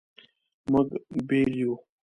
[0.71, 0.87] مونږ
[1.27, 1.73] بیل یو